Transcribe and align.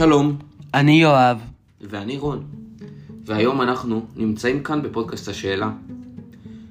שלום, 0.00 0.36
אני 0.74 1.02
יואב. 1.02 1.38
ואני 1.80 2.18
רון. 2.18 2.44
והיום 3.24 3.62
אנחנו 3.62 4.06
נמצאים 4.16 4.62
כאן 4.62 4.82
בפודקאסט 4.82 5.28
השאלה. 5.28 5.70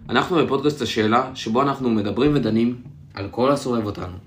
אנחנו 0.10 0.38
בפודקאסט 0.38 0.82
השאלה, 0.82 1.32
שבו 1.36 1.62
אנחנו 1.62 1.90
מדברים 1.90 2.32
ודנים 2.36 2.76
על 3.14 3.28
כל 3.32 3.52
הסובב 3.52 3.86
אותנו. 3.86 4.18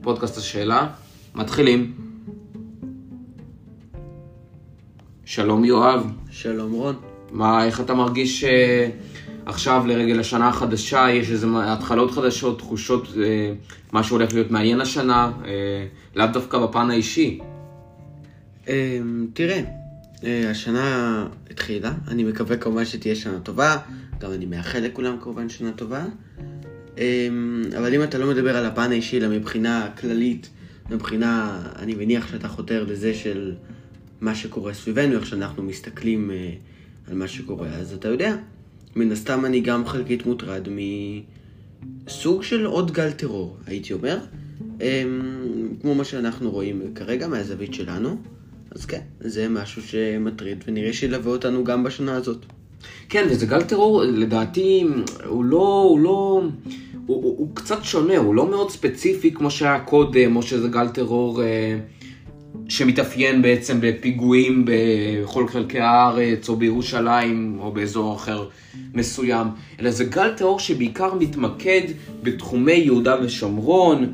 פודקאסט 0.00 0.38
השאלה, 0.38 0.88
מתחילים. 1.34 1.94
שלום 5.24 5.64
יואב, 5.64 6.12
שלום 6.30 6.72
רון. 6.72 6.94
מה, 7.32 7.64
איך 7.64 7.80
אתה 7.80 7.94
מרגיש 7.94 8.44
אה, 8.44 8.88
עכשיו 9.46 9.84
לרגל 9.86 10.20
השנה 10.20 10.48
החדשה? 10.48 11.10
יש 11.10 11.30
איזה 11.30 11.46
התחלות 11.54 12.10
חדשות, 12.10 12.58
תחושות, 12.58 13.08
אה, 13.22 13.52
מה 13.92 14.02
שהולך 14.02 14.34
להיות 14.34 14.50
מעניין 14.50 14.80
השנה, 14.80 15.32
אה, 15.44 15.86
לאו 16.16 16.26
דווקא 16.26 16.58
בפן 16.58 16.90
האישי. 16.90 17.40
אמ, 18.68 19.26
תראה, 19.32 19.60
אה, 20.24 20.50
השנה 20.50 21.26
התחילה, 21.50 21.92
אני 22.08 22.24
מקווה 22.24 22.56
כמובן 22.56 22.84
שתהיה 22.84 23.14
שנה 23.14 23.40
טובה, 23.40 23.76
גם 24.20 24.32
אני 24.32 24.46
מאחל 24.46 24.78
לכולם 24.78 25.16
כמובן 25.20 25.48
שנה 25.48 25.72
טובה. 25.72 26.04
אמ, 26.98 27.62
אבל 27.78 27.94
אם 27.94 28.02
אתה 28.02 28.18
לא 28.18 28.30
מדבר 28.30 28.56
על 28.56 28.66
הפן 28.66 28.90
האישי, 28.90 29.18
אלא 29.18 29.28
מבחינה 29.28 29.88
כללית, 30.00 30.50
מבחינה, 30.90 31.62
אני 31.78 31.94
מניח 31.94 32.30
שאתה 32.30 32.48
חותר 32.48 32.84
לזה 32.84 33.14
של 33.14 33.54
מה 34.20 34.34
שקורה 34.34 34.74
סביבנו, 34.74 35.14
איך 35.14 35.26
שאנחנו 35.26 35.62
מסתכלים 35.62 36.30
אה, 36.30 36.50
על 37.08 37.14
מה 37.14 37.28
שקורה, 37.28 37.68
אז 37.68 37.92
אתה 37.92 38.08
יודע, 38.08 38.36
מן 38.96 39.12
הסתם 39.12 39.44
אני 39.44 39.60
גם 39.60 39.86
חלקית 39.86 40.26
מוטרד 40.26 40.68
מסוג 42.06 42.42
של 42.42 42.64
עוד 42.64 42.92
גל 42.92 43.10
טרור, 43.10 43.56
הייתי 43.66 43.92
אומר. 43.92 44.18
אמ, 44.80 45.68
כמו 45.80 45.94
מה 45.94 46.04
שאנחנו 46.04 46.50
רואים 46.50 46.94
כרגע 46.94 47.28
מהזווית 47.28 47.74
שלנו. 47.74 48.16
אז 48.74 48.84
כן, 48.84 49.00
זה 49.20 49.48
משהו 49.48 49.82
שמטריד 49.82 50.64
ונראה 50.66 50.92
שילווה 50.92 51.32
אותנו 51.32 51.64
גם 51.64 51.84
בשנה 51.84 52.16
הזאת. 52.16 52.38
כן, 53.08 53.26
וזה 53.30 53.46
גל 53.46 53.62
טרור, 53.62 54.02
לדעתי, 54.02 54.84
הוא 55.26 55.44
לא, 55.44 55.86
הוא 55.88 56.00
לא, 56.00 56.42
הוא, 57.06 57.22
הוא, 57.22 57.38
הוא 57.38 57.48
קצת 57.54 57.84
שונה, 57.84 58.16
הוא 58.16 58.34
לא 58.34 58.50
מאוד 58.50 58.70
ספציפי 58.70 59.32
כמו 59.34 59.50
שהיה 59.50 59.80
קודם, 59.80 60.36
או 60.36 60.42
שזה 60.42 60.68
גל 60.68 60.88
טרור 60.88 61.42
אה, 61.42 61.78
שמתאפיין 62.68 63.42
בעצם 63.42 63.78
בפיגועים 63.80 64.64
בכל 64.66 65.48
חלקי 65.48 65.80
הארץ, 65.80 66.48
או 66.48 66.56
בירושלים, 66.56 67.58
או 67.60 67.72
באזור 67.72 68.16
אחר 68.16 68.48
מסוים, 68.94 69.46
אלא 69.80 69.90
זה 69.90 70.04
גל 70.04 70.32
טרור 70.36 70.60
שבעיקר 70.60 71.14
מתמקד 71.14 71.82
בתחומי 72.22 72.72
יהודה 72.72 73.16
ושומרון, 73.22 74.12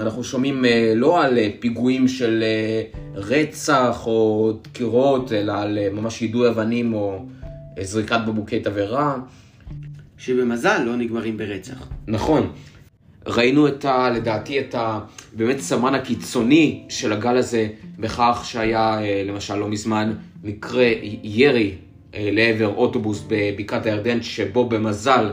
אנחנו 0.00 0.24
שומעים 0.24 0.64
אה, 0.64 0.92
לא 0.96 1.24
על 1.24 1.38
אה, 1.38 1.48
פיגועים 1.60 2.08
של 2.08 2.42
אה, 2.42 2.82
רצח 3.14 4.06
או 4.06 4.52
דקירות, 4.62 5.32
אלא 5.32 5.52
על 5.52 5.78
ממש 5.92 6.22
יידוי 6.22 6.48
אבנים 6.48 6.94
או 6.94 7.24
זריקת 7.80 8.20
בקבוקי 8.26 8.60
תבערה. 8.60 9.16
שבמזל 10.18 10.82
לא 10.82 10.96
נגמרים 10.96 11.36
ברצח. 11.36 11.88
נכון. 12.06 12.50
ראינו 13.26 13.68
את 13.68 13.84
ה... 13.84 14.10
לדעתי 14.10 14.60
את 14.60 14.74
ה... 14.74 15.00
באמת 15.32 15.58
סמן 15.60 15.94
הקיצוני 15.94 16.82
של 16.88 17.12
הגל 17.12 17.36
הזה 17.36 17.68
בכך 17.98 18.42
שהיה 18.44 18.98
למשל 19.24 19.56
לא 19.56 19.68
מזמן 19.68 20.12
מקרה 20.44 20.86
ירי 21.22 21.74
לעבר 22.14 22.66
אוטובוס 22.66 23.24
בבקעת 23.28 23.86
הירדן 23.86 24.22
שבו 24.22 24.68
במזל 24.68 25.32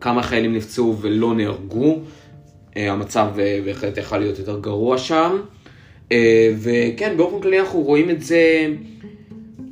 כמה 0.00 0.22
חיילים 0.22 0.54
נפצעו 0.54 0.98
ולא 1.00 1.34
נהרגו. 1.34 2.00
אה, 2.76 2.92
המצב 2.92 3.28
אה, 3.38 3.60
בהחלט 3.64 3.98
יכול 3.98 4.18
להיות 4.18 4.38
יותר 4.38 4.60
גרוע 4.60 4.98
שם. 4.98 5.40
אה, 6.12 6.52
וכן, 6.58 7.16
באופן 7.16 7.40
כללי 7.40 7.60
אנחנו 7.60 7.80
רואים 7.80 8.10
את 8.10 8.22
זה 8.22 8.66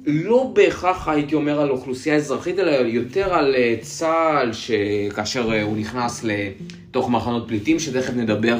לא 0.06 0.50
בהכרח 0.54 1.08
הייתי 1.08 1.34
אומר 1.34 1.60
על 1.60 1.70
אוכלוסייה 1.70 2.16
אזרחית, 2.16 2.58
אלא 2.58 2.70
יותר 2.70 3.34
על 3.34 3.54
צה"ל, 3.80 4.52
שכאשר 4.52 5.62
הוא 5.62 5.76
נכנס 5.76 6.24
לתוך 6.24 7.10
מחנות 7.10 7.48
פליטים, 7.48 7.78
שתכף 7.78 8.14
נדבר 8.16 8.56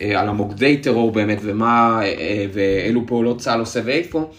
על 0.00 0.28
המוקדי 0.28 0.76
טרור 0.76 1.12
באמת, 1.12 1.38
ומה, 1.42 2.00
ואילו 2.52 3.06
פעולות 3.06 3.38
צה"ל 3.38 3.60
עושה 3.60 3.80
ואיפה, 3.84 4.30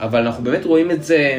אבל 0.00 0.26
אנחנו 0.26 0.44
באמת 0.44 0.64
רואים 0.64 0.90
את 0.90 1.04
זה 1.04 1.38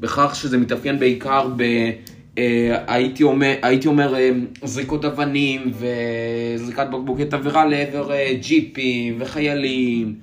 בכך 0.00 0.34
שזה 0.34 0.58
מתאפיין 0.58 0.98
בעיקר 0.98 1.48
ב... 1.56 1.90
אה, 2.38 2.84
הייתי 2.86 3.22
אומר, 3.22 3.54
הייתי 3.62 3.88
אומר 3.88 4.14
אה, 4.14 4.30
זריקות 4.64 5.04
אבנים 5.04 5.72
וזריקת 5.72 6.86
בקבוקי 6.86 7.24
תבערה 7.24 7.66
לעבר 7.66 8.12
אה, 8.12 8.34
ג'יפים 8.40 9.16
וחיילים 9.18 10.14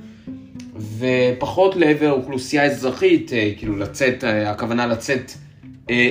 ופחות 0.97 1.75
לעבר 1.75 2.11
אוכלוסייה 2.11 2.65
אזרחית, 2.65 3.31
כאילו 3.57 3.77
לצאת, 3.77 4.23
הכוונה 4.23 4.87
לצאת 4.87 5.31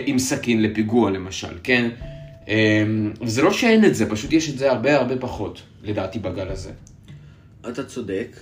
עם 0.07 0.19
סכין 0.19 0.63
לפיגוע 0.63 1.11
למשל, 1.11 1.55
כן? 1.63 1.91
וזה 3.23 3.43
לא 3.43 3.53
שאין 3.53 3.85
את 3.85 3.95
זה, 3.95 4.11
פשוט 4.11 4.33
יש 4.33 4.51
את 4.51 4.59
זה 4.59 4.71
הרבה 4.71 4.97
הרבה 4.97 5.17
פחות, 5.17 5.63
לדעתי, 5.83 6.19
בגל 6.19 6.49
הזה. 6.49 6.71
אתה 7.69 7.85
צודק, 7.85 8.37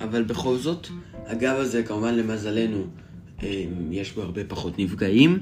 אבל 0.00 0.22
בכל 0.22 0.56
זאת, 0.56 0.86
הגל 1.26 1.48
הזה, 1.56 1.82
כמובן 1.82 2.14
למזלנו, 2.14 2.84
יש 3.90 4.12
בו 4.12 4.22
הרבה 4.22 4.44
פחות 4.44 4.78
נפגעים. 4.78 5.38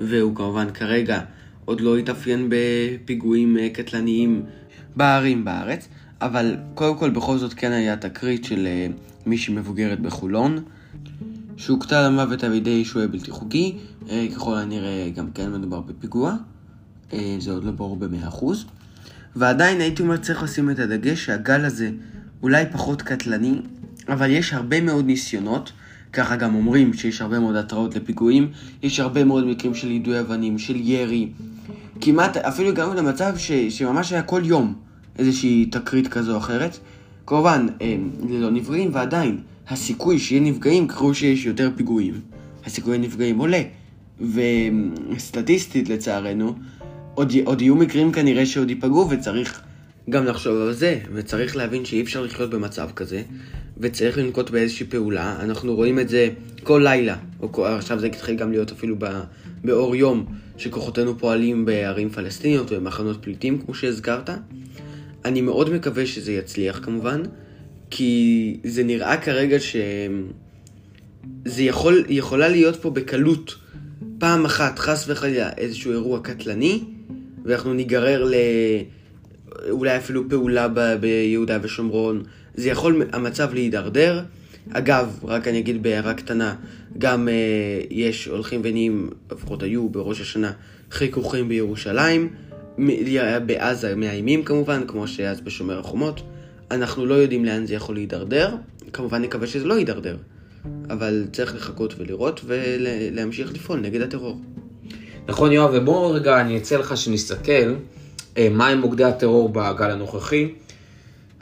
והוא 0.00 0.36
כמובן 0.36 0.70
כרגע 0.74 1.20
עוד 1.64 1.80
לא 1.80 1.96
התאפיין 1.96 2.48
בפיגועים 2.50 3.58
אה, 3.58 3.68
קטלניים 3.70 4.42
בערים 4.96 5.44
בארץ, 5.44 5.88
אבל 6.20 6.56
קודם 6.74 6.98
כל 6.98 7.10
בכל 7.10 7.38
זאת 7.38 7.54
כן 7.54 7.72
היה 7.72 7.96
תקרית 7.96 8.44
של 8.44 8.66
אה, 8.66 8.86
מישהי 9.26 9.54
מבוגרת 9.54 10.00
בחולון, 10.00 10.64
שהוכתה 11.56 12.08
למוות 12.08 12.44
על 12.44 12.54
ידי 12.54 12.84
שוהה 12.84 13.06
בלתי 13.06 13.30
חוקי, 13.30 13.76
אה, 14.10 14.26
ככל 14.34 14.56
הנראה 14.56 15.10
גם 15.16 15.30
כן 15.30 15.52
מדובר 15.52 15.80
בפיגוע, 15.80 16.34
זה 17.38 17.52
עוד 17.52 17.64
לא 17.64 17.70
ברור 17.70 17.96
במאה 17.96 18.28
אחוז. 18.28 18.64
ועדיין 19.36 19.80
הייתי 19.80 20.02
אומר 20.02 20.16
צריך 20.16 20.42
לשים 20.42 20.70
את 20.70 20.78
הדגש 20.78 21.24
שהגל 21.24 21.64
הזה 21.64 21.90
אולי 22.42 22.64
פחות 22.72 23.02
קטלני, 23.02 23.54
אבל 24.08 24.30
יש 24.30 24.52
הרבה 24.52 24.80
מאוד 24.80 25.06
ניסיונות 25.06 25.72
ככה 26.14 26.36
גם 26.36 26.54
אומרים 26.54 26.92
שיש 26.92 27.20
הרבה 27.20 27.38
מאוד 27.38 27.56
התראות 27.56 27.96
לפיגועים, 27.96 28.48
יש 28.82 29.00
הרבה 29.00 29.24
מאוד 29.24 29.46
מקרים 29.46 29.74
של 29.74 29.90
יידוי 29.90 30.20
אבנים, 30.20 30.58
של 30.58 30.76
ירי. 30.76 31.28
כמעט, 32.00 32.36
אפילו 32.36 32.68
הגענו 32.68 32.94
למצב 32.94 33.34
ש, 33.36 33.52
שממש 33.52 34.12
היה 34.12 34.22
כל 34.22 34.42
יום 34.44 34.74
איזושהי 35.18 35.66
תקרית 35.66 36.08
כזו 36.08 36.32
או 36.32 36.38
אחרת. 36.38 36.78
כמובן, 37.26 37.66
ללא 38.28 38.50
נפגעים, 38.50 38.90
ועדיין, 38.92 39.38
הסיכוי 39.68 40.18
שיהיה 40.18 40.40
נפגעים, 40.40 40.88
קראו 40.88 41.14
שיש 41.14 41.46
יותר 41.46 41.70
פיגועים. 41.76 42.14
הסיכוי 42.66 42.98
לנפגעים 42.98 43.38
עולה. 43.38 43.62
וסטטיסטית, 45.14 45.88
לצערנו, 45.88 46.54
עוד, 47.14 47.32
עוד 47.44 47.62
יהיו 47.62 47.76
מקרים 47.76 48.12
כנראה 48.12 48.46
שעוד 48.46 48.70
ייפגעו, 48.70 49.10
וצריך 49.10 49.60
גם 50.10 50.24
לחשוב 50.24 50.56
על 50.56 50.72
זה, 50.72 50.98
וצריך 51.14 51.56
להבין 51.56 51.84
שאי 51.84 52.02
אפשר 52.02 52.22
לחיות 52.22 52.50
במצב 52.50 52.90
כזה, 52.96 53.22
וצריך 53.78 54.18
לנקוט 54.18 54.50
באיזושהי 54.50 54.86
פעולה. 54.86 55.36
אנחנו 55.40 55.74
רואים 55.74 55.98
את 55.98 56.08
זה 56.08 56.28
כל 56.62 56.80
לילה, 56.84 57.16
או 57.40 57.52
כל, 57.52 57.66
עכשיו 57.66 57.98
זה 57.98 58.06
התחיל 58.06 58.36
גם 58.36 58.50
להיות 58.50 58.72
אפילו 58.72 58.96
ב, 58.98 59.06
באור 59.64 59.96
יום, 59.96 60.26
שכוחותינו 60.56 61.18
פועלים 61.18 61.64
בערים 61.64 62.10
פלסטיניות 62.10 62.72
ובמחנות 62.72 63.16
פליטים, 63.20 63.58
כמו 63.58 63.74
שהזכרת. 63.74 64.30
אני 65.24 65.40
מאוד 65.40 65.70
מקווה 65.70 66.06
שזה 66.06 66.32
יצליח 66.32 66.80
כמובן, 66.82 67.22
כי 67.90 68.56
זה 68.64 68.84
נראה 68.84 69.16
כרגע 69.16 69.60
ש... 69.60 69.76
זה 71.44 71.62
יכול, 71.62 72.04
יכולה 72.08 72.48
להיות 72.48 72.76
פה 72.76 72.90
בקלות 72.90 73.54
פעם 74.18 74.44
אחת, 74.44 74.78
חס 74.78 75.04
וחלילה, 75.08 75.50
איזשהו 75.56 75.92
אירוע 75.92 76.20
קטלני, 76.20 76.84
ואנחנו 77.44 77.74
ניגרר 77.74 78.24
ל... 78.24 78.34
אולי 79.70 79.96
אפילו 79.96 80.28
פעולה 80.28 80.68
ב- 80.68 80.94
ביהודה 81.00 81.58
ושומרון, 81.62 82.22
זה 82.54 82.68
יכול 82.68 83.02
המצב 83.12 83.54
להידרדר. 83.54 84.22
אגב, 84.72 85.20
רק 85.24 85.48
אני 85.48 85.58
אגיד 85.58 85.82
בהערה 85.82 86.14
קטנה, 86.14 86.54
גם 86.98 87.28
אה, 87.28 87.34
יש 87.90 88.26
הולכים 88.26 88.60
ונהיים, 88.64 89.10
לפחות 89.32 89.62
היו 89.62 89.88
בראש 89.88 90.20
השנה, 90.20 90.52
חיכוכים 90.90 91.48
בירושלים, 91.48 92.28
בעזה 93.46 93.96
מאיימים 93.96 94.44
כמובן, 94.44 94.82
כמו 94.86 95.08
שאז 95.08 95.40
בשומר 95.40 95.78
החומות. 95.78 96.20
אנחנו 96.70 97.06
לא 97.06 97.14
יודעים 97.14 97.44
לאן 97.44 97.66
זה 97.66 97.74
יכול 97.74 97.94
להידרדר, 97.94 98.54
כמובן 98.92 99.22
נקווה 99.22 99.46
שזה 99.46 99.64
לא 99.64 99.74
יידרדר, 99.74 100.16
אבל 100.90 101.24
צריך 101.32 101.54
לחכות 101.54 101.94
ולראות 101.98 102.40
ולהמשיך 102.44 103.52
לפעול 103.54 103.80
נגד 103.80 104.00
הטרור. 104.00 104.40
נכון 105.28 105.52
יואב, 105.52 105.70
ובואו 105.74 106.10
רגע 106.10 106.40
אני 106.40 106.58
אצא 106.58 106.76
לך 106.76 106.96
שנסתכל 106.96 107.74
אה, 108.36 108.48
מהם 108.50 108.80
מוקדי 108.80 109.04
הטרור 109.04 109.48
בגל 109.48 109.90
הנוכחי. 109.90 110.48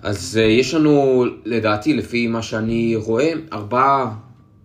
אז 0.02 0.38
אה, 0.42 0.44
יש 0.44 0.74
לנו, 0.74 1.24
לדעתי, 1.44 1.94
לפי 1.94 2.26
מה 2.26 2.42
שאני 2.42 2.96
רואה, 2.96 3.32
ארבעה 3.52 4.14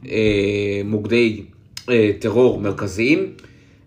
אה, 0.07 0.81
מוקדי 0.86 1.42
אה, 1.89 2.12
טרור 2.19 2.62
מרכזיים, 2.62 3.19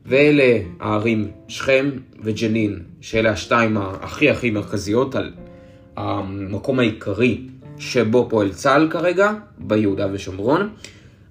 ואלה 0.06 0.58
הערים 0.81 1.29
שכם 1.49 1.91
וג'נין, 2.23 2.79
שאלה 3.00 3.31
השתיים 3.31 3.76
הכי 3.76 4.31
הכי 4.31 4.50
מרכזיות 4.50 5.14
על 5.14 5.32
המקום 5.97 6.79
העיקרי 6.79 7.41
שבו 7.79 8.26
פועל 8.31 8.52
צה"ל 8.52 8.88
כרגע, 8.91 9.32
ביהודה 9.58 10.06
ושומרון. 10.12 10.69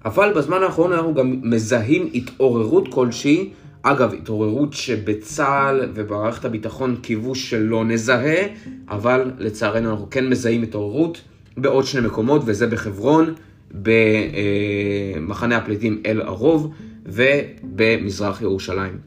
אבל 0.04 0.32
בזמן 0.36 0.62
האחרון 0.62 0.92
אנחנו 0.92 1.14
גם 1.14 1.40
מזהים 1.42 2.10
התעוררות 2.14 2.88
כלשהי, 2.88 3.50
אגב, 3.82 4.14
התעוררות 4.14 4.72
שבצה"ל 4.72 5.90
ובמערכת 5.94 6.44
הביטחון 6.44 6.96
קיוו 7.02 7.34
שלא 7.34 7.84
נזהה, 7.84 8.42
אבל 8.88 9.30
לצערנו 9.38 9.90
אנחנו 9.90 10.10
כן 10.10 10.28
מזהים 10.28 10.62
התעוררות 10.62 11.20
בעוד 11.56 11.84
שני 11.84 12.06
מקומות, 12.06 12.42
וזה 12.44 12.66
בחברון, 12.66 13.34
במחנה 13.70 15.56
הפליטים 15.56 16.02
אל 16.06 16.22
ערוב 16.22 16.72
ובמזרח 17.06 18.42
ירושלים. 18.42 18.98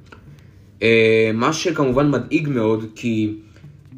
אה, 0.82 1.32
מה 1.34 1.54
שכמובן 1.54 2.12
מדאיג 2.12 2.50
מאוד, 2.50 2.86
כי 2.96 3.34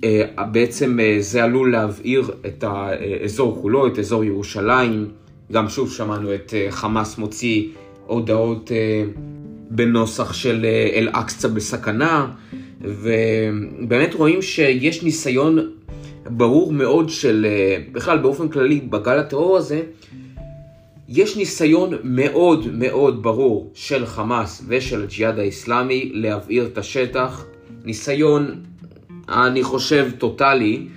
אה, 0.03 0.45
בעצם 0.51 0.99
אה, 0.99 1.17
זה 1.19 1.43
עלול 1.43 1.71
להבעיר 1.71 2.31
את 2.45 2.63
האזור 2.63 3.59
כולו, 3.61 3.87
את 3.87 3.99
אזור 3.99 4.23
ירושלים. 4.23 5.07
גם 5.51 5.69
שוב 5.69 5.91
שמענו 5.91 6.35
את 6.35 6.53
חמאס 6.69 7.17
מוציא 7.17 7.67
הודעות 8.07 8.71
בנוסח 9.69 10.33
של 10.33 10.65
אל-אקצא 10.93 11.47
בסכנה, 11.47 12.27
ובאמת 12.81 14.13
רואים 14.13 14.41
שיש 14.41 15.03
ניסיון 15.03 15.71
ברור 16.25 16.73
מאוד 16.73 17.09
של, 17.09 17.47
בכלל 17.91 18.17
באופן 18.17 18.49
כללי 18.49 18.79
בגל 18.79 19.19
הטרור 19.19 19.57
הזה, 19.57 19.81
יש 21.09 21.37
ניסיון 21.37 21.93
מאוד 22.03 22.67
מאוד 22.73 23.23
ברור 23.23 23.71
של 23.73 24.05
חמאס 24.05 24.63
ושל 24.67 25.03
הג'יהאד 25.03 25.39
האיסלאמי 25.39 26.11
להבעיר 26.13 26.65
את 26.65 26.77
השטח. 26.77 27.45
ניסיון, 27.85 28.63
אני 29.29 29.63
חושב, 29.63 30.09
טוטאלי. 30.17 30.87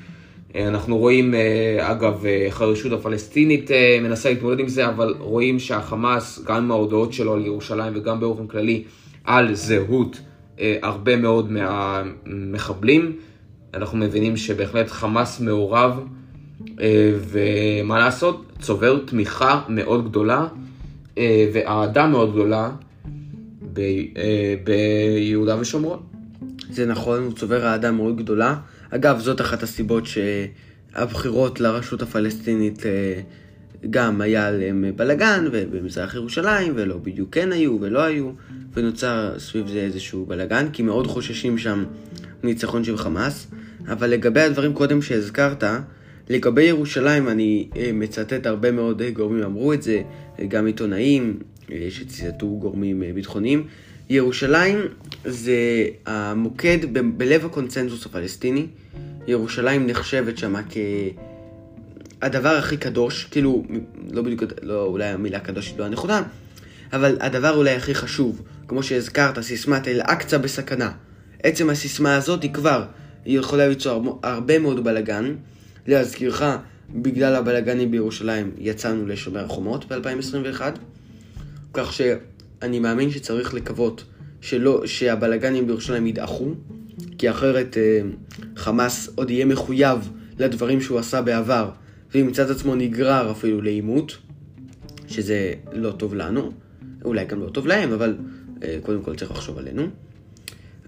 אנחנו 0.55 0.99
רואים, 0.99 1.35
אגב, 1.81 2.27
איך 2.27 2.61
הרשות 2.61 2.93
הפלסטינית 2.93 3.71
מנסה 4.03 4.31
להתמודד 4.31 4.61
עם 4.61 4.69
זה, 4.69 4.89
אבל 4.89 5.15
רואים 5.19 5.59
שהחמאס, 5.59 6.45
גם 6.45 6.57
עם 6.57 6.71
ההודעות 6.71 7.13
שלו 7.13 7.35
על 7.35 7.47
ירושלים 7.47 7.93
וגם 7.97 8.21
באופן 8.21 8.47
כללי 8.47 8.85
על 9.25 9.55
זהות 9.55 10.21
הרבה 10.83 11.17
מאוד 11.17 11.53
מהמחבלים, 11.53 13.13
אנחנו 13.75 13.99
מבינים 13.99 14.37
שבהחלט 14.37 14.89
חמאס 14.89 15.41
מעורב. 15.41 16.01
אה, 16.81 17.13
ומה 17.21 17.99
לעשות, 17.99 18.45
צובר 18.61 18.99
תמיכה 19.05 19.63
מאוד 19.69 20.09
גדולה 20.09 20.47
אה, 21.19 21.51
ואהדה 21.53 22.07
מאוד 22.07 22.33
גדולה 22.33 22.71
אה, 23.79 24.55
ביהודה 24.65 25.61
ושומרון. 25.61 25.99
זה 26.71 26.87
נכון, 26.87 27.25
הוא 27.25 27.33
צובר 27.33 27.67
אהדה 27.67 27.91
מאוד 27.91 28.17
גדולה. 28.17 28.55
אגב, 28.91 29.21
זאת 29.21 29.41
אחת 29.41 29.63
הסיבות 29.63 30.05
שהבחירות 30.07 31.61
לרשות 31.61 32.03
הפלסטינית 32.03 32.83
גם 33.91 34.21
היה 34.21 34.47
עליהם 34.47 34.85
בלאגן, 34.97 35.45
ובמזרח 35.53 36.15
ירושלים, 36.15 36.73
ולא 36.77 36.97
בדיוק 36.97 37.35
כן 37.35 37.53
היו 37.53 37.79
ולא 37.81 38.03
היו, 38.03 38.31
ונוצר 38.75 39.35
סביב 39.39 39.69
זה 39.69 39.79
איזשהו 39.79 40.27
בלאגן, 40.27 40.67
כי 40.73 40.83
מאוד 40.83 41.07
חוששים 41.07 41.59
שם 41.59 41.85
ניצחון 42.43 42.85
של 42.85 42.97
חמאס. 42.97 43.47
אבל 43.89 44.11
לגבי 44.11 44.41
הדברים 44.41 44.75
קודם 44.75 45.03
שהזכרת, 45.03 45.65
לגבי 46.31 46.63
ירושלים, 46.63 47.29
אני 47.29 47.69
אה, 47.77 47.91
מצטט 47.95 48.47
הרבה 48.47 48.73
מאוד 48.73 49.03
אה, 49.03 49.11
גורמים 49.11 49.43
אמרו 49.43 49.73
את 49.73 49.83
זה, 49.83 50.03
אה, 50.39 50.47
גם 50.47 50.67
עיתונאים 50.67 51.39
שציטטו 51.91 52.57
גורמים 52.59 53.03
ביטחוניים. 53.15 53.67
ירושלים 54.11 54.79
זה 55.25 55.87
המוקד 56.07 56.79
ב- 56.93 57.19
בלב 57.19 57.45
הקונצנזוס 57.45 58.07
הפלסטיני. 58.07 58.67
ירושלים 59.27 59.87
נחשבת 59.87 60.39
שם 60.39 60.55
כהדבר 62.21 62.49
הכי 62.49 62.77
קדוש, 62.77 63.25
כאילו, 63.25 63.65
לא 64.11 64.23
בדיוק, 64.23 64.43
לא, 64.63 64.83
אולי 64.83 65.05
המילה 65.05 65.41
קדוש 65.41 65.69
היא 65.71 65.79
לא 65.79 65.85
הנכונה, 65.85 66.23
אבל 66.93 67.17
הדבר 67.21 67.57
אולי 67.57 67.71
הכי 67.71 67.95
חשוב, 67.95 68.43
כמו 68.69 68.83
שהזכרת, 68.83 69.41
סיסמת 69.41 69.89
אל-אקצא 69.89 70.39
בסכנה. 70.39 70.93
עצם 71.43 71.71
הסיסמה 71.71 72.17
הזאת 72.17 72.43
היא 72.43 72.53
כבר, 72.55 72.85
היא 73.25 73.39
יכולה 73.39 73.69
ליצור 73.69 74.21
הרבה 74.23 74.59
מאוד 74.59 74.85
בלאגן. 74.85 75.35
להזכירך, 75.87 76.43
בגלל 76.91 77.35
הבלאגנים 77.35 77.91
בירושלים 77.91 78.51
יצאנו 78.59 79.07
לשומר 79.07 79.45
החומות 79.45 79.93
ב-2021, 79.93 80.61
כך 81.73 81.93
שאני 82.61 82.79
מאמין 82.79 83.11
שצריך 83.11 83.55
לקוות 83.55 84.05
שלא, 84.41 84.87
שהבלאגנים 84.87 85.67
בירושלים 85.67 86.07
ידעכו, 86.07 86.55
כי 87.19 87.31
אחרת 87.31 87.77
אה, 87.77 88.01
חמאס 88.57 89.09
עוד 89.15 89.31
יהיה 89.31 89.45
מחויב 89.45 90.11
לדברים 90.39 90.81
שהוא 90.81 90.99
עשה 90.99 91.23
בעבר, 91.23 91.71
וימצא 92.15 92.45
את 92.45 92.51
עצמו 92.51 92.75
נגרר 92.75 93.31
אפילו 93.31 93.61
לעימות, 93.61 94.17
שזה 95.09 95.53
לא 95.73 95.91
טוב 95.91 96.15
לנו, 96.15 96.53
אולי 97.05 97.25
גם 97.25 97.41
לא 97.41 97.49
טוב 97.49 97.67
להם, 97.67 97.93
אבל 97.93 98.17
אה, 98.63 98.79
קודם 98.83 99.03
כל 99.03 99.17
צריך 99.17 99.31
לחשוב 99.31 99.59
עלינו. 99.59 99.87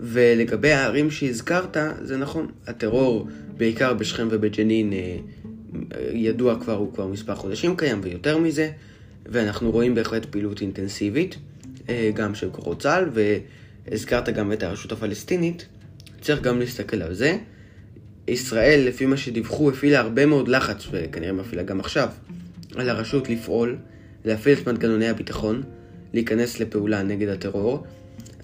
ולגבי 0.00 0.72
הערים 0.72 1.11
שהזכרת, 1.11 1.76
זה 2.02 2.17
נכון, 2.17 2.46
הטרור 2.67 3.28
בעיקר 3.56 3.94
בשכם 3.94 4.28
ובג'נין 4.31 4.93
אה, 4.93 5.17
ידוע 6.12 6.61
כבר, 6.61 6.76
הוא 6.76 6.94
כבר 6.94 7.06
מספר 7.06 7.34
חודשים 7.34 7.76
קיים 7.76 8.00
ויותר 8.02 8.38
מזה, 8.38 8.70
ואנחנו 9.26 9.70
רואים 9.70 9.94
בהחלט 9.94 10.25
פעילות 10.25 10.61
אינטנסיבית, 10.61 11.34
אה, 11.34 11.50
גם 12.14 12.34
של 12.34 12.50
כוחות 12.50 12.82
צה"ל, 12.82 13.10
והזכרת 13.87 14.28
גם 14.28 14.52
את 14.52 14.62
הרשות 14.62 14.92
הפלסטינית, 14.92 15.66
צריך 16.20 16.40
גם 16.40 16.58
להסתכל 16.58 17.02
על 17.02 17.14
זה. 17.14 17.38
ישראל, 18.28 18.84
לפי 18.87 19.06
מה 19.06 19.16
שדיווחו, 19.16 19.70
הפעילה 19.70 20.00
הרבה 20.00 20.26
מאוד 20.26 20.48
לחץ, 20.48 20.87
וכנראה 20.90 21.32
מפעילה 21.32 21.62
גם 21.62 21.81
עכשיו, 21.81 22.08
על 22.75 22.88
הרשות 22.88 23.28
לפעול, 23.28 23.76
להפעיל 24.25 24.58
את 24.58 24.69
מנגנוני 24.69 25.08
הביטחון, 25.08 25.62
להיכנס 26.12 26.60
לפעולה 26.60 27.02
נגד 27.02 27.28
הטרור. 27.28 27.84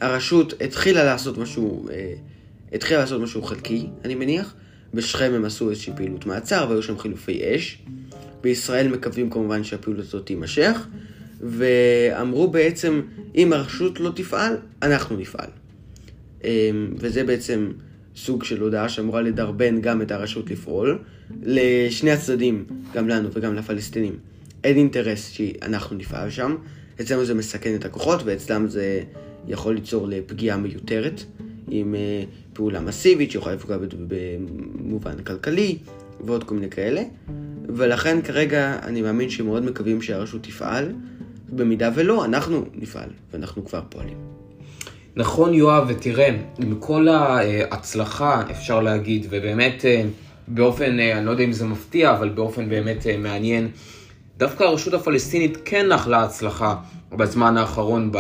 הרשות 0.00 0.62
התחילה 0.62 1.04
לעשות 1.04 1.38
משהו, 1.38 1.88
אה, 1.90 2.12
התחילה 2.72 3.00
לעשות 3.00 3.22
משהו 3.22 3.42
חלקי, 3.42 3.87
אני 4.04 4.14
מניח, 4.14 4.54
בשכם 4.94 5.32
הם 5.34 5.44
עשו 5.44 5.70
איזושהי 5.70 5.92
פעילות 5.96 6.26
מעצר 6.26 6.66
והיו 6.69 6.82
שם 6.82 6.99
חילופי 6.99 7.42
אש. 7.44 7.78
בישראל 8.40 8.88
מקווים 8.88 9.31
כמובן 9.31 9.64
שהפעילות 9.64 10.00
הזאת 10.00 10.26
תימשך, 10.26 10.87
ואמרו 11.41 12.49
בעצם, 12.49 13.00
אם 13.35 13.53
הרשות 13.53 14.00
לא 14.00 14.11
תפעל, 14.14 14.57
אנחנו 14.83 15.16
נפעל. 15.16 15.49
אמ, 16.45 16.49
וזה 16.99 17.25
בעצם 17.25 17.73
סוג 18.16 18.45
של 18.45 18.61
הודעה 18.61 18.88
שאמורה 18.88 19.23
לדרבן 19.23 19.81
גם 19.81 20.02
את 20.02 20.11
הרשות 20.11 20.50
לפעול. 20.50 20.99
לשני 21.43 22.11
הצדדים, 22.11 22.64
גם 22.95 23.09
לנו 23.09 23.28
וגם 23.33 23.55
לפלסטינים, 23.55 24.16
אין 24.64 24.76
אינטרס 24.76 25.31
שאנחנו 25.31 25.97
נפעל 25.97 26.31
שם. 26.31 26.57
אצלנו 27.00 27.25
זה 27.25 27.35
מסכן 27.35 27.75
את 27.75 27.85
הכוחות, 27.85 28.21
ואצלם 28.25 28.69
זה 28.69 29.02
יכול 29.49 29.75
ליצור 29.75 30.09
לפגיעה 30.09 30.57
מיותרת. 30.57 31.23
עם 31.71 31.95
אה, 31.95 32.25
פעולה 32.52 32.81
מסיבית 32.81 33.31
שיכולה 33.31 33.55
לפגוע 33.55 33.76
במובן 34.09 35.23
כלכלי 35.23 35.78
ועוד 36.21 36.45
כל 36.45 36.55
מיני 36.55 36.71
כאלה. 36.71 37.02
ולכן 37.69 38.23
כרגע 38.23 38.78
אני 38.83 39.02
מאמין 39.02 39.31
שמאוד 39.31 39.64
מקווים 39.64 40.02
שהרשות 40.02 40.43
תפעל, 40.43 40.93
במידה 41.49 41.91
ולא, 41.95 42.25
אנחנו 42.25 42.65
נפעל, 42.75 43.09
ואנחנו 43.33 43.65
כבר 43.65 43.81
פועלים. 43.88 44.17
נכון 45.17 45.55
יואב, 45.55 45.85
ותראה, 45.88 46.37
עם 46.59 46.76
כל 46.81 47.09
ההצלחה 47.09 48.43
אפשר 48.50 48.81
להגיד, 48.81 49.26
ובאמת 49.31 49.85
אה, 49.85 50.03
באופן, 50.49 51.00
אה, 51.00 51.19
אני 51.19 51.26
לא 51.26 51.31
יודע 51.31 51.45
אם 51.45 51.53
זה 51.53 51.65
מפתיע, 51.65 52.12
אבל 52.12 52.29
באופן 52.29 52.69
באמת 52.69 53.07
מעניין, 53.19 53.69
דווקא 54.37 54.65
הרשות 54.65 54.95
הפלסטינית 54.95 55.59
כן 55.65 55.87
נחלה 55.88 56.23
הצלחה 56.23 56.76
בזמן 57.12 57.57
האחרון 57.57 58.11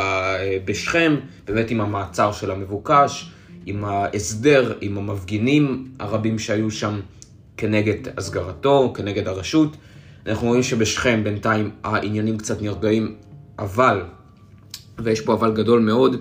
בשכם, 0.64 1.16
באמת 1.46 1.70
עם 1.70 1.80
המעצר 1.80 2.32
של 2.32 2.50
המבוקש, 2.50 3.30
עם 3.66 3.84
ההסדר, 3.84 4.74
עם 4.80 4.98
המפגינים 4.98 5.88
הרבים 5.98 6.38
שהיו 6.38 6.70
שם 6.70 7.00
כנגד 7.56 8.18
הסגרתו, 8.18 8.92
כנגד 8.96 9.28
הרשות. 9.28 9.76
אנחנו 10.26 10.48
רואים 10.48 10.62
שבשכם 10.62 11.20
בינתיים 11.24 11.70
העניינים 11.84 12.38
קצת 12.38 12.62
נרגעים, 12.62 13.14
אבל, 13.58 14.02
ויש 14.98 15.20
פה 15.20 15.34
אבל 15.34 15.52
גדול 15.52 15.80
מאוד, 15.80 16.16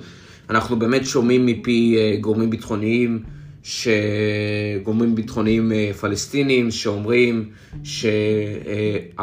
אנחנו 0.49 0.79
באמת 0.79 1.05
שומעים 1.05 1.45
מפי 1.45 1.95
אה, 1.97 2.17
גורמים 2.21 2.49
ביטחוניים, 2.49 3.23
שגורמים 3.63 5.15
ביטחוניים 5.15 5.71
אה, 5.71 5.91
פלסטינים 5.99 6.71
שאומרים 6.71 7.49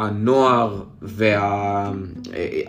שהנוער 0.01 0.83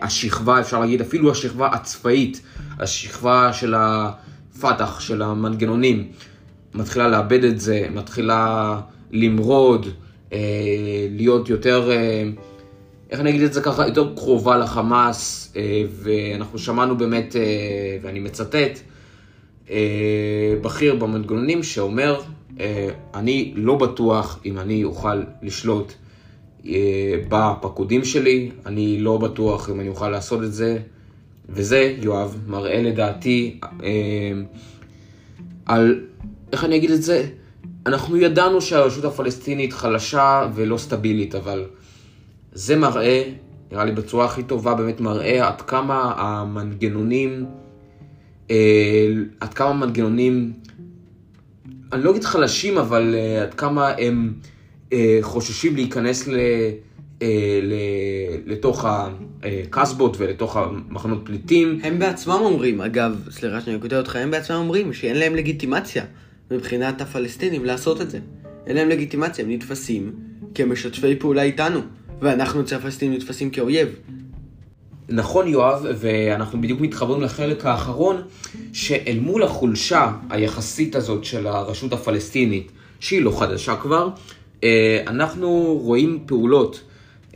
והשכבה, 0.03 0.59
אפשר 0.59 0.79
להגיד 0.79 1.01
אפילו 1.01 1.31
השכבה 1.31 1.67
הצבאית, 1.67 2.41
השכבה 2.79 3.53
של 3.53 3.73
ה... 3.73 4.11
פתח 4.61 4.99
של 4.99 5.21
המנגנונים 5.21 6.07
מתחילה 6.73 7.07
לאבד 7.07 7.43
את 7.43 7.59
זה, 7.59 7.87
מתחילה 7.93 8.79
למרוד, 9.11 9.85
אה, 9.85 9.91
להיות 11.11 11.49
יותר, 11.49 11.91
אה, 11.91 12.23
איך 13.11 13.19
אני 13.19 13.29
אגיד 13.29 13.41
את 13.41 13.53
זה 13.53 13.61
ככה, 13.61 13.87
יותר 13.87 14.13
קרובה 14.15 14.57
לחמאס, 14.57 15.53
אה, 15.55 15.83
ואנחנו 15.89 16.59
שמענו 16.59 16.97
באמת, 16.97 17.35
אה, 17.35 17.41
ואני 18.01 18.19
מצטט, 18.19 18.79
אה, 19.69 20.55
בכיר 20.61 20.95
במנגנונים 20.95 21.63
שאומר, 21.63 22.21
אה, 22.59 22.89
אני 23.13 23.53
לא 23.55 23.75
בטוח 23.75 24.39
אם 24.45 24.59
אני 24.59 24.83
אוכל 24.83 25.23
לשלוט 25.41 25.93
אה, 26.65 27.15
בפקודים 27.29 28.05
שלי, 28.05 28.51
אני 28.65 28.99
לא 28.99 29.17
בטוח 29.17 29.69
אם 29.69 29.79
אני 29.79 29.89
אוכל 29.89 30.09
לעשות 30.09 30.43
את 30.43 30.53
זה, 30.53 30.77
וזה, 31.49 31.95
יואב, 32.01 32.37
מראה 32.47 32.81
לדעתי 32.81 33.59
אה, 33.83 33.89
על, 35.65 36.01
איך 36.51 36.63
אני 36.63 36.75
אגיד 36.75 36.91
את 36.91 37.03
זה? 37.03 37.25
אנחנו 37.85 38.17
ידענו 38.17 38.61
שהרשות 38.61 39.05
הפלסטינית 39.05 39.73
חלשה 39.73 40.47
ולא 40.55 40.77
סטבילית, 40.77 41.35
אבל 41.35 41.65
זה 42.53 42.75
מראה, 42.75 43.23
נראה 43.71 43.85
לי 43.85 43.91
בצורה 43.91 44.25
הכי 44.25 44.43
טובה, 44.43 44.73
באמת 44.73 44.99
מראה 45.01 45.47
עד 45.47 45.61
כמה 45.61 46.13
המנגנונים, 46.17 47.45
אה, 48.51 49.07
עד 49.39 49.53
כמה 49.53 49.69
המנגנונים, 49.69 50.53
אני 51.93 52.03
לא 52.03 52.11
אגיד 52.11 52.23
חלשים, 52.23 52.77
אבל 52.77 53.15
אה, 53.15 53.43
עד 53.43 53.53
כמה 53.53 53.89
הם 53.97 54.33
אה, 54.93 55.17
חוששים 55.21 55.75
להיכנס 55.75 56.27
ל... 56.27 56.39
לתוך 58.45 58.85
הקסבות 59.43 60.15
ולתוך 60.19 60.57
המחנות 60.57 61.21
פליטים. 61.23 61.79
הם 61.83 61.99
בעצמם 61.99 62.37
אומרים, 62.39 62.81
אגב, 62.81 63.27
סליחה 63.31 63.61
שאני 63.61 63.79
קוטע 63.79 63.97
אותך, 63.97 64.15
הם 64.15 64.31
בעצמם 64.31 64.55
אומרים 64.55 64.93
שאין 64.93 65.17
להם 65.17 65.35
לגיטימציה 65.35 66.03
מבחינת 66.51 67.01
הפלסטינים 67.01 67.65
לעשות 67.65 68.01
את 68.01 68.09
זה. 68.09 68.19
אין 68.67 68.75
להם 68.75 68.89
לגיטימציה, 68.89 69.45
הם 69.45 69.51
נתפסים 69.51 70.11
כמשתפי 70.55 71.15
פעולה 71.15 71.41
איתנו, 71.41 71.79
ואנחנו 72.21 72.61
אצל 72.61 72.75
הפלסטינים 72.75 73.17
נתפסים 73.17 73.49
כאויב. 73.49 73.89
נכון 75.09 75.47
יואב, 75.47 75.85
ואנחנו 75.97 76.61
בדיוק 76.61 76.81
מתחברים 76.81 77.21
לחלק 77.21 77.65
האחרון, 77.65 78.21
שאל 78.73 79.17
מול 79.21 79.43
החולשה 79.43 80.11
היחסית 80.29 80.95
הזאת 80.95 81.23
של 81.23 81.47
הרשות 81.47 81.93
הפלסטינית, 81.93 82.71
שהיא 82.99 83.21
לא 83.21 83.39
חדשה 83.39 83.75
כבר, 83.75 84.09
אה, 84.63 85.03
אנחנו 85.07 85.79
רואים 85.81 86.23
פעולות 86.25 86.81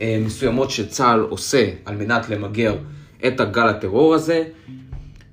אה, 0.00 0.18
מסוימות 0.24 0.70
שצה"ל 0.70 1.20
עושה 1.20 1.70
על 1.84 1.96
מנת 1.96 2.28
למגר 2.28 2.76
את 3.26 3.40
הגל 3.40 3.68
הטרור 3.68 4.14
הזה. 4.14 4.44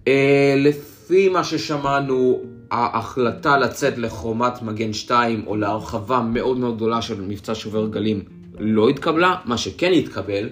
אה, 0.07 0.55
לפי 0.57 1.29
מה 1.29 1.43
ששמענו, 1.43 2.41
ההחלטה 2.71 3.57
לצאת 3.57 3.97
לחומת 3.97 4.61
מגן 4.61 4.93
2 4.93 5.43
או 5.47 5.55
להרחבה 5.55 6.21
מאוד 6.21 6.57
מאוד 6.57 6.75
גדולה 6.75 7.01
של 7.01 7.21
מבצע 7.21 7.55
שובר 7.55 7.87
גלים 7.87 8.23
לא 8.59 8.89
התקבלה, 8.89 9.35
מה 9.45 9.57
שכן 9.57 9.91
התקבל 9.93 10.49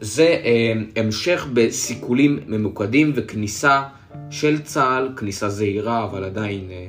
זה 0.00 0.22
אה, 0.44 0.72
המשך 0.96 1.46
בסיכולים 1.52 2.38
ממוקדים 2.46 3.12
וכניסה 3.14 3.82
של 4.30 4.58
צה"ל, 4.58 5.08
כניסה 5.16 5.48
זהירה 5.48 6.04
אבל 6.04 6.24
עדיין 6.24 6.70
אה, 6.70 6.86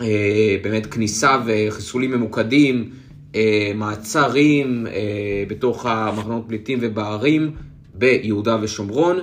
אה, 0.00 0.56
באמת 0.62 0.86
כניסה 0.86 1.38
וחיסולים 1.46 2.10
ממוקדים, 2.10 2.90
אה, 3.34 3.72
מעצרים 3.74 4.86
אה, 4.86 5.44
בתוך 5.48 5.86
המחנות 5.86 6.44
פליטים 6.46 6.78
ובערים 6.82 7.50
ביהודה 7.94 8.56
ושומרון. 8.62 9.20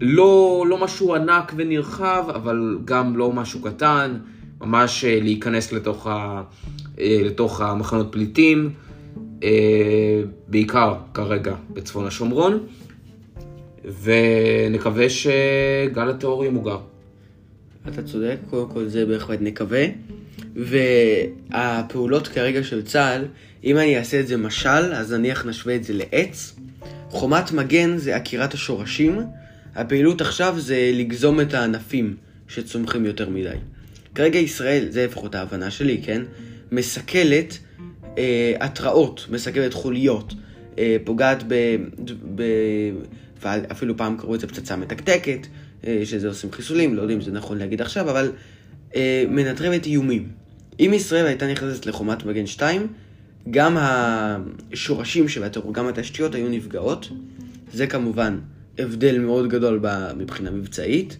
לא, 0.00 0.64
לא 0.68 0.78
משהו 0.78 1.14
ענק 1.14 1.52
ונרחב, 1.56 2.24
אבל 2.34 2.78
גם 2.84 3.16
לא 3.16 3.32
משהו 3.32 3.60
קטן, 3.62 4.18
ממש 4.60 5.04
אה, 5.04 5.20
להיכנס 5.20 5.72
לתוך, 5.72 6.06
ה, 6.06 6.42
אה, 7.00 7.20
לתוך 7.24 7.60
המחנות 7.60 8.08
פליטים, 8.10 8.70
אה, 9.42 10.22
בעיקר 10.48 10.94
כרגע 11.14 11.54
בצפון 11.70 12.06
השומרון, 12.06 12.66
ונקווה 14.02 15.06
שגל 15.10 16.10
הטרור 16.10 16.44
ימוגר. 16.44 16.78
אתה 17.88 18.02
צודק, 18.02 18.36
קודם 18.50 18.68
כל 18.68 18.88
זה 18.88 19.06
בהחלט 19.06 19.38
נקווה. 19.40 19.84
והפעולות 20.56 22.28
כרגע 22.28 22.64
של 22.64 22.82
צה"ל, 22.82 23.24
אם 23.64 23.76
אני 23.76 23.98
אעשה 23.98 24.20
את 24.20 24.26
זה 24.26 24.36
משל, 24.36 24.94
אז 24.94 25.12
נניח 25.12 25.46
נשווה 25.46 25.76
את 25.76 25.84
זה 25.84 25.94
לעץ. 25.94 26.54
חומת 27.08 27.52
מגן 27.52 27.96
זה 27.96 28.16
עקירת 28.16 28.54
השורשים, 28.54 29.20
הפעילות 29.74 30.20
עכשיו 30.20 30.54
זה 30.58 30.90
לגזום 30.94 31.40
את 31.40 31.54
הענפים 31.54 32.16
שצומחים 32.48 33.04
יותר 33.04 33.30
מדי. 33.30 33.56
כרגע 34.14 34.38
ישראל, 34.38 34.86
זה 34.90 35.06
לפחות 35.06 35.34
ההבנה 35.34 35.70
שלי, 35.70 36.02
כן? 36.04 36.22
מסכלת 36.72 37.58
אה, 38.18 38.54
התראות, 38.60 39.26
מסכלת 39.30 39.74
חוליות, 39.74 40.34
אה, 40.78 40.96
פוגעת 41.04 41.42
ב... 41.48 41.76
ב... 42.34 42.42
אפילו 43.70 43.96
פעם 43.96 44.16
קראו 44.16 44.34
לזה 44.34 44.46
פצצה 44.46 44.76
מתקתקת, 44.76 45.46
אה, 45.86 46.02
שזה 46.04 46.28
עושים 46.28 46.52
חיסולים, 46.52 46.94
לא 46.94 47.00
יודעים 47.00 47.18
אם 47.18 47.24
זה 47.24 47.32
נכון 47.32 47.58
להגיד 47.58 47.80
עכשיו, 47.82 48.10
אבל 48.10 48.32
אה, 48.96 49.24
מנטרמת 49.28 49.86
איומים. 49.86 50.28
אם 50.80 50.90
ישראל 50.94 51.26
הייתה 51.26 51.52
נכנסת 51.52 51.86
לחומת 51.86 52.26
מגן 52.26 52.46
2, 52.46 52.86
גם 53.50 53.76
השורשים 53.80 55.28
של 55.28 55.44
הטרור, 55.44 55.74
גם 55.74 55.88
התשתיות 55.88 56.34
היו 56.34 56.48
נפגעות. 56.48 57.08
זה 57.72 57.86
כמובן 57.86 58.38
הבדל 58.78 59.18
מאוד 59.18 59.48
גדול 59.48 59.80
מבחינה 60.16 60.50
מבצעית. 60.50 61.16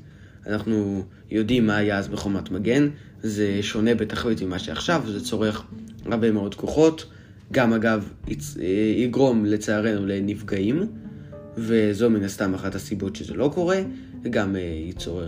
אנחנו 0.46 1.04
יודעים 1.30 1.66
מה 1.66 1.76
היה 1.76 1.98
אז 1.98 2.08
בחומת 2.08 2.50
מגן, 2.50 2.88
זה 3.22 3.58
שונה 3.62 3.94
בתכלית 3.94 4.42
ממה 4.42 4.58
שעכשיו, 4.58 5.02
זה 5.06 5.24
צורך 5.24 5.62
הרבה 6.04 6.30
מאוד 6.30 6.54
כוחות. 6.54 7.06
גם 7.52 7.72
אגב 7.72 8.12
יגרום 8.96 9.44
לצערנו 9.44 10.06
לנפגעים, 10.06 10.86
וזו 11.56 12.10
מן 12.10 12.24
הסתם 12.24 12.54
אחת 12.54 12.74
הסיבות 12.74 13.16
שזה 13.16 13.34
לא 13.34 13.50
קורה, 13.54 13.80
וגם 14.24 14.56
ייצור 14.86 15.22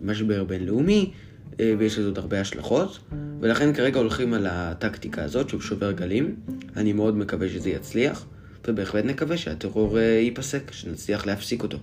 משבר 0.00 0.44
בינלאומי, 0.44 1.10
ויש 1.58 1.98
לזה 1.98 2.08
עוד 2.08 2.18
הרבה 2.18 2.40
השלכות, 2.40 2.98
ולכן 3.40 3.74
כרגע 3.74 3.98
הולכים 3.98 4.34
על 4.34 4.46
הטקטיקה 4.50 5.24
הזאת 5.24 5.48
שהוא 5.48 5.60
שובר 5.60 5.92
גלים. 5.92 6.36
אני 6.76 6.92
מאוד 6.92 7.16
מקווה 7.16 7.48
שזה 7.48 7.70
יצליח, 7.70 8.26
ובהחלט 8.68 9.04
נקווה 9.04 9.36
שהטרור 9.36 9.98
ייפסק, 9.98 10.72
שנצליח 10.72 11.26
להפסיק 11.26 11.62
אותו. 11.62 11.78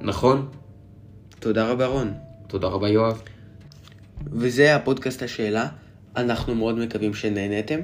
נכון. 0.00 0.48
תודה 1.40 1.68
רבה 1.68 1.86
רון. 1.86 2.12
תודה 2.46 2.68
רבה 2.68 2.88
יואב. 2.88 3.22
וזה 4.32 4.76
הפודקאסט 4.76 5.22
השאלה, 5.22 5.68
אנחנו 6.16 6.54
מאוד 6.54 6.78
מקווים 6.78 7.14
שנהנתם. 7.14 7.80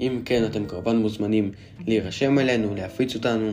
אם 0.00 0.22
כן, 0.24 0.44
אתם 0.44 0.66
כמובן 0.66 0.96
מוזמנים 0.96 1.50
להירשם 1.86 2.38
אלינו, 2.38 2.74
להפיץ 2.74 3.14
אותנו, 3.14 3.52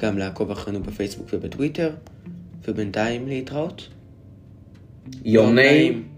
גם 0.00 0.18
לעקוב 0.18 0.50
אחרינו 0.50 0.82
בפייסבוק 0.82 1.28
ובטוויטר, 1.32 1.90
ובינתיים 2.68 3.28
להתראות. 3.28 3.88
Your 5.24 5.50
name 5.56 6.15